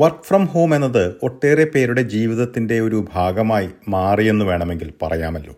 Work 0.00 0.24
from 0.24 0.42
home 0.46 0.74
എന്നത് 0.74 1.04
ഒട്ടേറെ 1.22 1.64
പേരുടെ 1.64 2.02
ജീവിതത്തിന്റെ 2.02 2.80
ഒരു 2.80 2.98
ഭാഗമായി 3.14 3.68
മാറിയെന്ന് 3.88 4.44
വേണമെങ്കിൽ 4.44 4.92
പറയാമല്ലോ. 5.02 5.54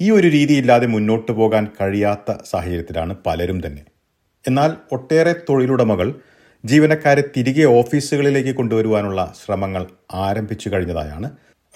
ഈ 0.00 0.10
ഒരു 0.10 0.28
രീതിയില്ലാതെ 0.28 0.86
മുന്നോട്ട് 0.86 1.32
പോകാൻ 1.32 1.64
കഴിയാത്ത 1.80 2.36
സാഹചര്യത്തിലാണ് 2.50 3.16
പലരും 3.26 3.66
തന്നെ. 3.66 3.82
എന്നാൽ 4.44 4.70
ഒട്ടേറെ 4.92 5.34
തൊഴിലുടമകൾ 5.48 6.14
ജീവനക്കാരെ 6.64 7.24
തിരികെ 7.36 7.64
ഓഫീസുകളിലേക്ക് 7.64 8.54
കൊണ്ടുവരുവാനുള്ള 8.56 9.20
ശ്രമങ്ങൾ 9.44 9.86
ആരംഭിച്ചു 10.12 10.68
കഴിഞ്ഞതായാണ് 10.68 11.30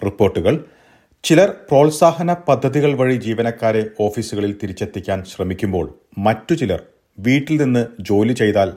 റിപ്പോർട്ടുകൾ. 0.04 0.64
ചിലർ 1.24 1.48
പ്രോത്സാഹന 1.48 2.32
പദ്ധതികൾ 2.48 2.92
വഴി 2.94 3.14
ജീവനക്കാരെ 3.26 3.84
ഓഫീസുകളിൽ 4.00 4.52
തിരിച്ചെത്തിക്കാൻ 4.62 5.24
ശ്രമിക്കുമ്പോൾ 5.24 5.86
മറ്റു 6.18 6.54
ചിലർ 6.54 6.82
വീട്ടിൽ 7.18 7.56
നിന്ന് 7.62 7.86
ജോലി 8.00 8.32
ചെയ്താൽ 8.32 8.70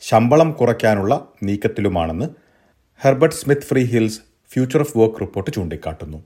ശമ്പളം 0.00 0.52
കുറയ്ക്കാനുള്ള 0.52 1.28
നീക്കത്തിലുമാണെന്ന് 1.42 2.26
Herbert 3.00 3.36
Smith 3.36 3.62
Freehills 3.84 4.20
future 4.52 4.80
of 4.80 4.98
work 4.98 5.20
report 5.20 5.50
ചൂണ്ടിക്കാട്ടുന്നു. 5.50 6.24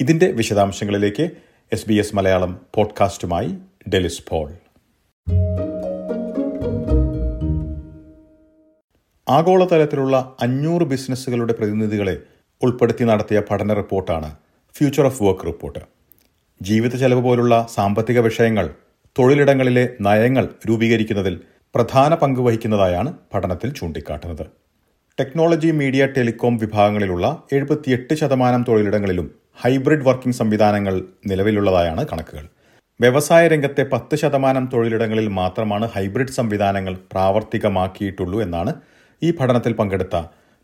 ഇതിന്റെ 0.00 0.30
വിശദാംശങ്ങളിലേക്ക് 0.30 1.30
എസ് 1.72 1.88
ബി 1.88 1.94
എസ് 1.94 2.16
മലയാളം 2.16 2.60
പോഡ്കാസ്റ്റുമായി 2.74 3.58
ഡെലിസ് 3.88 4.22
പോൾ. 4.28 4.52
ആഗോളതലത്തിലുള്ള 9.28 10.36
അഞ്ഞൂറ് 10.40 10.82
ബിസിനസ്സുകളുടെ 10.82 11.52
പ്രതിനിധികളെ 11.52 12.18
ഉൾപ്പെടുത്തി 12.62 13.04
നടത്തിയ 13.04 13.42
പഠന 13.50 13.72
റിപ്പോർട്ടാണ് 13.72 14.36
ഫ്യൂച്ചർ 14.74 15.06
ഓഫ് 15.06 15.22
വർക്ക് 15.22 15.46
റിപ്പോർട്ട്. 15.46 15.78
ജീവിത 16.62 16.96
ചെലവ് 16.96 17.22
പോലുള്ള 17.22 17.66
സാമ്പത്തിക 17.74 18.20
വിഷയങ്ങൾ 18.20 18.74
തൊഴിലിടങ്ങളിലെ 19.18 19.88
നയങ്ങൾ 20.00 20.48
രൂപീകരിക്കുന്നതിൽ 20.68 21.40
പ്രധാന 21.74 22.14
പങ്ക് 22.14 22.40
വഹിക്കുന്നതായാണ് 22.40 23.14
പഠനത്തിൽ 23.34 23.70
ചൂണ്ടിക്കാട്ടുന്നത്. 23.70 24.46
ടെക്നോളജി 25.18 25.70
മീഡിയ 25.70 26.06
ടെലികോം 26.06 26.56
വിഭാഗങ്ങളിലുള്ള 26.56 27.26
എഴുപത്തിയെട്ട് 27.52 28.14
ശതമാനം 28.14 28.64
തൊഴിലിടങ്ങളിലും 28.68 29.30
ഹൈബ്രിഡ് 29.62 30.04
വർക്കിംഗ് 30.04 30.36
സംവിധാനങ്ങൾ 30.36 30.94
നിലവിലുള്ളതായാണ് 31.26 32.06
കണക്കുകൾ. 32.12 32.44
വ്യവസായ 33.00 33.48
രംഗത്തെ 33.48 33.82
പത്ത് 33.92 34.16
ശതമാനം 34.16 34.70
തൊഴിലിടങ്ങളിൽ 34.72 35.28
മാത്രമാണ് 35.28 35.88
ഹൈബ്രിഡ് 35.94 36.36
സംവിധാനങ്ങൾ 36.38 36.94
പ്രാവർത്തികമാക്കിയിട്ടുള്ളൂ 37.12 38.42
എന്നാണ് 38.42 38.74
ഈ 39.22 39.30
പഠനത്തിൽ 39.30 39.72
പങ്കെടുത്ത 39.72 40.16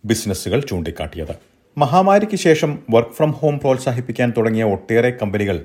ബിസിനസ്സുകൾ 0.05 0.61
ചൂണ്ടിക്കാട്ടിയത്. 0.61 1.35
മഹാമാരിക്ക് 1.79 2.37
ശേഷം 2.37 2.79
വർക്ക് 2.91 3.17
ഫ്രം 3.17 3.33
ഹോം 3.33 3.59
പ്രോത്സാഹിപ്പിക്കാൻ 3.59 4.33
തുടങ്ങിയ 4.37 4.65
ഒട്ടേറെ 4.65 5.11
കമ്പനികൾ 5.11 5.65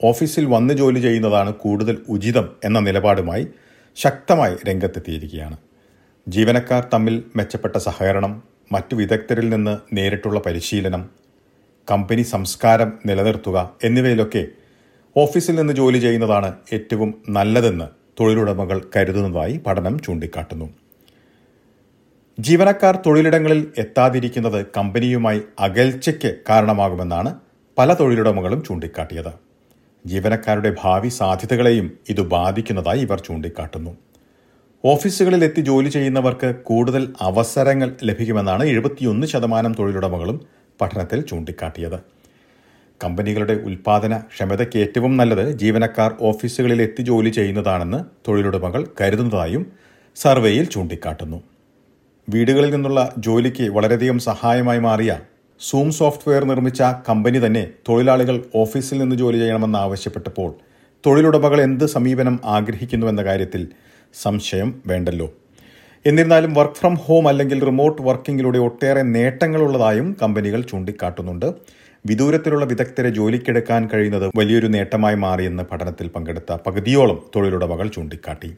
ഓഫീസിൽ 0.00 0.44
വന്ന് 0.44 0.74
ജോലി 0.74 1.00
ചെയ്യുന്നതാണ് 1.00 1.50
കൂടുതൽ 1.54 1.96
ഉചിതം 2.08 2.46
എന്ന 2.64 2.78
നിലപാടുമായി 2.78 3.46
ശക്തമായി 3.96 4.56
രംഗത്തെത്തിയിരിക്കുകയാണ്. 4.68 5.56
ജീവനക്കാർ 6.28 6.88
തമ്മിൽ 6.94 7.24
മെച്ചപ്പെട്ട 7.36 7.76
സഹകരണം 7.76 8.42
മറ്റു 8.72 8.94
വിദഗ്ധരിൽ 8.94 9.48
നിന്ന് 9.48 9.78
നേരിട്ടുള്ള 9.96 10.40
പരിശീലനം 10.40 11.10
കമ്പനി 11.90 12.22
സംസ്കാരം 12.22 12.92
നിലനിർത്തുക 13.06 13.70
എന്നിവയിലൊക്കെ 13.84 14.46
ഓഫീസിൽ 15.16 15.54
നിന്ന് 15.54 15.72
ജോലി 15.72 15.98
ചെയ്യുന്നതാണ് 15.98 16.56
ഏറ്റവും 16.72 17.22
നല്ലതെന്ന് 17.28 17.84
തൊഴിലുടമകൾ 18.20 18.90
കരുതുന്നതായി 18.96 19.56
പഠനം 19.56 19.98
ചൂണ്ടിക്കാട്ടുന്നു. 19.98 20.68
ജീവനക്കാർ 22.38 22.96
തൊഴിലിടങ്ങളിൽ 23.06 23.72
എത്താതിരിക്കുന്നത് 23.78 24.66
കമ്പനിയുമായി 24.76 25.42
അകൽച്ചയ്ക്ക് 25.58 26.34
കാരണമാകുമെന്നാണ് 26.48 27.34
പല 27.78 27.94
തൊഴിലുടമകളും 27.94 28.62
ചൂണ്ടിക്കാട്ടിയത്. 28.62 29.51
ജീവനക്കാരുടെ 30.06 30.74
ഭാവി 30.82 31.08
സാധ്യതകളെയും 31.08 31.92
ഇത് 32.08 32.20
ബാധിക്കുന്നതായി 32.20 33.00
ഇവർ 33.00 33.20
ചൂണ്ടിക്കാട്ടുന്നു. 33.20 33.96
ഓഫീസുകളിൽ 34.84 35.44
എത്തി 35.44 35.60
ജോലി 35.60 35.88
ചെയ്യുന്നവർക്ക് 35.88 36.54
കൂടുതൽ 36.62 37.08
അവസരങ്ങൾ 37.20 37.96
ലഭിക്കുമെന്നാണ് 38.02 38.64
എഴുപത്തിയൊന്ന് 38.64 39.26
ശതമാനം 39.26 39.72
തൊഴിലുടമകളും 39.72 40.40
പഠനത്തിൽ 40.80 41.20
ചൂണ്ടിക്കാട്ടിയത്. 41.20 41.98
കമ്പനികളുടെ 43.04 43.52
ഉൽപാദന 43.52 44.18
ക്ഷമതയ്ക്ക് 44.18 44.78
ഏറ്റവും 44.78 45.16
നല്ലത് 45.16 45.52
ജീവനക്കാർ 45.52 46.10
ഓഫീസുകളിൽ 46.20 46.82
എത്തി 46.82 47.02
ജോലി 47.02 47.30
ചെയ്യുന്നതാണെന്ന് 47.30 48.04
തൊഴിലുടമകൾ 48.28 48.86
കരുതുന്നതായും 49.00 49.66
സർവേയിൽ 50.16 50.64
ചൂണ്ടിക്കാട്ടുന്നു. 50.64 51.42
വീടുകളിൽ 52.28 52.70
നിന്നുള്ള 52.74 53.12
ജോലിക്ക് 53.18 53.70
വളരെയധികം 53.70 54.18
സഹായമായി 54.18 54.78
മാറിയ 54.78 55.12
സൂം 55.70 55.92
സോഫ്റ്റ്വെയർ 55.92 56.44
നിർമ്മിച്ച 56.44 56.82
കമ്പനി 57.08 57.38
തന്നെ 57.38 57.68
തൊഴിലാളികൾ 57.88 58.44
ഓഫീസിൽ 58.54 58.98
നിന്ന് 58.98 59.16
ജോലി 59.16 59.38
ചെയ്യണമെന്ന് 59.38 59.78
ആവശ്യപ്പെട്ടപ്പോൾ 59.78 60.54
തൊഴിലുടമകൾ 61.06 61.60
എന്ത് 61.60 61.84
സമീപനം 61.86 62.40
ആഗ്രഹിക്കുന്നുവെന്ന 62.44 63.24
കാര്യത്തിൽ 63.24 63.68
സംശയം 64.22 64.82
വേണ്ടല്ലോ. 64.86 65.32
എന്നിരുന്നാലും 66.06 66.54
വർക്ക് 66.54 66.74
ഫ്രം 66.74 66.94
ഹോം 66.94 67.28
അല്ലെങ്കിൽ 67.28 67.64
റിമോട്ട് 67.64 68.02
വർക്കിംഗിലൂടെ 68.02 68.58
ഒട്ടേറെ 68.58 69.02
നേട്ടങ്ങളുള്ളതായും 69.02 70.16
കമ്പനികൾ 70.22 70.60
ചൂണ്ടിക്കാട്ടുന്നുണ്ട്. 70.60 71.46
വിദൂരത്തിലുള്ള 72.06 72.64
വിദഗ്ധരെ 72.64 73.10
ജോലിക്കെടുക്കാൻ 73.10 73.90
കഴിയുന്നത് 73.94 74.30
വലിയൊരു 74.36 74.66
നേട്ടമായി 74.66 75.14
മാറിയെന്ന് 75.14 75.62
പഠനത്തിൽ 75.62 76.08
പങ്കെടുത്ത 76.08 76.56
പകുതിയോളം 76.66 77.22
തൊഴിലുടമകൾ 77.36 77.88
ചൂണ്ടിക്കാട്ടി. 77.88 78.56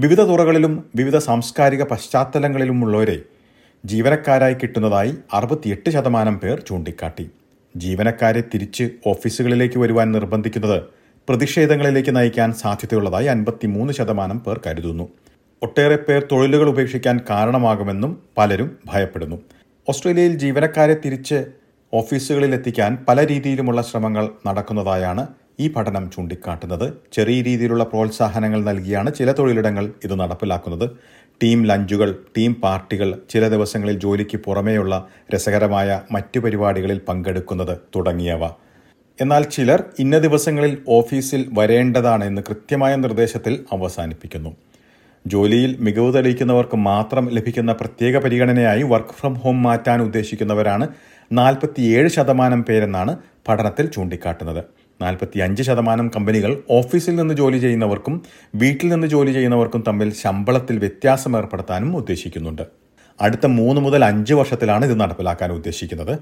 വിവിധ 0.00 0.20
തുറകളിലും 0.20 0.84
വിവിധ 0.96 1.16
സാംസ്കാരിക 1.16 1.82
പശ്ചാത്തലങ്ങളിലുമുള്ളവരെ 1.82 3.18
ജീവനക്കാരായി 3.84 4.54
കിട്ടുന്നതായി 4.54 5.14
അറുപത്തിയെട്ട് 5.34 5.90
ശതമാനം 5.90 6.38
പേർ 6.38 6.60
ചൂണ്ടിക്കാട്ടി. 6.60 7.30
ജീവനക്കാരെ 7.76 8.42
തിരിച്ച് 8.54 8.90
ഓഫീസുകളിലേക്ക് 9.06 9.78
വരുവാൻ 9.78 10.12
നിർബന്ധിക്കുന്നത് 10.12 10.82
പ്രതിഷേധങ്ങളിലേക്ക് 11.28 12.16
നയിക്കാൻ 12.16 12.52
സാധ്യതയുള്ളതായി 12.52 13.26
അൻപത്തിമൂന്ന് 13.26 13.92
ശതമാനം 13.92 14.38
പേർ 14.38 14.60
കരുതുന്നു. 14.66 15.08
ഒട്ടേറെ 15.62 15.96
പേർ 15.96 16.26
തൊഴിലുകൾ 16.32 16.68
ഉപേക്ഷിക്കാൻ 16.68 17.20
കാരണമാകുമെന്നും 17.30 18.22
പലരും 18.38 18.78
ഭയപ്പെടുന്നു. 18.86 19.36
ഓസ്ട്രേലിയയിൽ 19.88 20.34
ജീവനക്കാരെ 20.34 20.96
തിരിച്ച് 21.04 21.44
ഓഫീസുകളിൽ 21.94 22.54
എത്തിക്കാൻ 22.54 22.98
പല 23.08 23.26
രീതിയിലുമുള്ള 23.26 23.82
ശ്രമങ്ങൾ 23.82 24.30
നടക്കുന്നതായാണ് 24.46 25.26
ഈ 25.60 25.66
പഠനം 25.72 26.04
ചൂണ്ടിക്കാട്ടുന്നത് 26.10 26.86
ചെറിയ 27.12 27.42
രീതിയിലുള്ള 27.42 27.84
പ്രോത്സാഹനങ്ങൾ 27.84 28.60
നൽകിയാണ് 28.64 29.10
ചില 29.14 29.32
തൊഴിലിടങ്ങൾ 29.32 29.84
ഇത് 30.04 30.14
നടപ്പിലാക്കുന്നത്. 30.20 30.86
ടീം 31.42 31.60
ലഞ്ചുകൾ 31.66 32.10
ടീം 32.36 32.54
പാർട്ടികൾ 32.54 33.08
ചില 33.30 33.44
ദിവസങ്ങളിൽ 33.48 33.98
ജോലിക്ക് 33.98 34.38
പുറമേയുള്ള 34.46 34.94
രസകരമായ 35.34 36.00
മറ്റു 36.12 36.38
പരിപാടികളിൽ 36.40 36.98
പങ്കെടുക്കുന്നത് 37.08 37.78
തുടങ്ങിയവ. 37.96 38.44
എന്നാൽ 39.20 39.42
ചിലർ 39.44 39.80
ഇന്ന 39.98 40.18
ദിവസങ്ങളിൽ 40.18 40.74
ഓഫീസിൽ 40.88 41.40
വരേണ്ടതാണ് 41.58 42.24
എന്ന് 42.24 42.42
കൃത്യമായ 42.48 42.92
നിർദ്ദേശത്തിൽ 42.96 43.64
അവസാനിപ്പിക്കുന്നു. 43.72 44.52
ജോലിയിൽ 45.26 45.72
മികവ് 45.80 46.14
തെളിയിക്കുന്നവർക്ക് 46.14 46.76
മാത്രം 46.76 47.24
ലഭിക്കുന്ന 47.34 47.72
പ്രത്യേക 47.72 48.18
പരിഗണനയായി 48.18 48.82
വർക്ക് 48.82 49.16
ഫ്രം 49.20 49.34
ഹോം 49.34 49.62
മാറ്റാൻ 49.62 49.98
ഉദ്ദേശിക്കുന്നവരാണ് 50.02 50.88
നാൽപ്പത്തിയേഴ് 51.32 52.08
ശതമാനം 52.08 52.62
പേരെന്നാണ് 52.64 53.12
പഠനത്തിൽ 53.48 53.86
ചൂണ്ടിക്കാട്ടുന്നത്. 53.86 54.62
നാൽപ്പത്തി 55.02 55.38
അഞ്ച് 55.38 55.62
ശതമാനം 55.62 56.10
കമ്പനികൾ 56.16 56.62
ഓഫീസിൽ 56.70 57.14
നിന്ന് 57.16 57.34
ജോലി 57.34 57.58
ചെയ്യുന്നവർക്കും 57.58 58.22
വീട്ടിൽ 58.54 58.88
നിന്ന് 58.88 59.06
ജോലി 59.06 59.32
ചെയ്യുന്നവർക്കും 59.32 59.84
തമ്മിൽ 59.88 60.12
ശമ്പളത്തിൽ 60.12 60.78
വ്യത്യാസം 60.78 61.36
ഏർപ്പെടുത്താനും 61.36 61.96
ഉദ്ദേശിക്കുന്നുണ്ട്. 61.96 62.64
അടുത്ത 63.20 63.46
മൂന്ന് 63.46 63.80
മുതൽ 63.80 64.04
അഞ്ച് 64.04 64.34
വർഷത്തിലാണ് 64.34 64.84
ഇത് 64.84 65.00
നടപ്പിലാക്കാൻ 65.00 65.52
ഉദ്ദേശിക്കുന്നത്. 65.52 66.14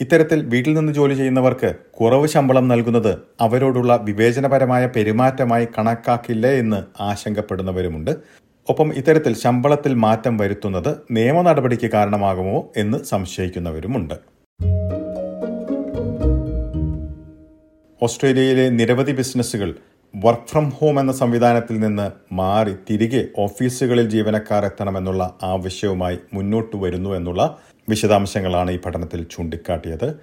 ഇത്തരത്തിൽ 0.00 0.38
വീട്ടിൽ 0.46 0.72
നിന്ന് 0.74 0.92
ജോലി 0.92 1.14
ചെയ്യുന്നവർക്ക് 1.14 1.74
കുറവ് 2.00 2.26
ശമ്പളം 2.26 2.68
നൽകുന്നത് 2.68 3.18
അവരോടുള്ള 3.40 3.96
വിവേചനപരമായ 4.02 4.86
പെരുമാറ്റമായി 4.86 5.68
കണക്കാക്കില്ല 5.78 6.46
എന്ന് 6.46 7.02
ആശങ്കപ്പെടുന്നവരുമുണ്ട്. 7.02 8.12
ഒപ്പം 8.68 8.88
ഇത്തരത്തിൽ 8.96 9.34
ശമ്പളത്തിൽ 9.34 9.94
മാറ്റം 9.94 10.36
വരുത്തുന്നത് 10.38 10.90
നിയമ 11.10 11.42
നടപടിക്ക് 11.42 11.90
കാരണമാകുമോ 11.90 12.58
എന്ന് 12.76 12.98
സംശയിക്കുന്നവരുമുണ്ട്. 13.04 14.14
ഓസ്ട്രേലിയയിലെ 18.02 18.68
നിരവധി 18.68 19.12
ബിസിനസ്സുകൾ 19.12 19.74
വർക്ക് 20.16 20.46
ഫ്രം 20.46 20.68
ഹോം 20.68 21.00
എന്ന 21.00 21.12
സംവിധാനത്തിൽ 21.12 21.80
നിന്ന് 21.80 22.34
മാറി 22.34 22.74
തിരികെ 22.90 23.24
ഓഫീസുകളിൽ 23.38 24.08
ജീവനക്കാർ 24.08 24.64
എത്തണമെന്നുള്ള 24.64 25.38
ആവശ്യവുമായി 25.42 26.18
മുന്നോട്ട് 26.34 26.76
വരുന്നു 26.76 27.10
എന്നുള്ള 27.10 27.58
വിശദാംശങ്ങളാണ് 27.88 28.70
ഈ 28.70 28.78
പഠനത്തിൽ 28.78 29.26
ചൂണ്ടിക്കാട്ടിയത്. 29.30 30.16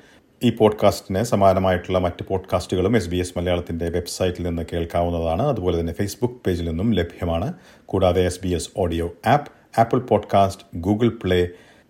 ഈ 0.44 0.50
പോഡ്കാസ്റ്റിന് 0.50 1.24
സമാനമായിട്ടുള്ള 1.24 2.00
മറ്റ് 2.00 2.26
പോഡ്കാസ്റ്റുകളും 2.28 2.98
എസ് 2.98 3.10
ബി 3.10 3.18
എസ് 3.18 3.34
മലയാളത്തിന്റെ 3.38 3.90
വെബ്സൈറ്റിൽ 3.90 4.44
നിന്ന് 4.44 4.62
കേൾക്കാവുന്നതാണ്. 4.74 5.42
അതുപോലെ 5.42 5.80
തന്നെ 5.80 5.94
ഫേസ്ബുക്ക് 5.94 6.36
പേജിൽ 6.48 6.70
നിന്നും 6.70 6.94
ലഭ്യമാണ്. 6.94 7.54
കൂടാതെ 7.86 8.26
S 8.26 8.40
B 8.44 8.50
S 8.50 8.70
audio 8.78 9.14
app 9.28 9.80
Apple 9.80 10.00
podcast 10.00 10.64
Google 10.76 11.10
Play 11.24 11.50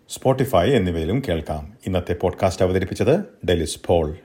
Spotify 0.09 0.69
എന്നിവയിലും 0.69 1.21
കേൾക്കാം. 1.27 1.73
ഇന്നത്തെ 1.85 2.13
പോഡ്കാസ്റ്റ് 2.13 2.65
അവതരിപ്പിച്ചത് 2.65 3.19
ഡെലിസ് 3.19 3.79
പോൾ. 3.87 4.15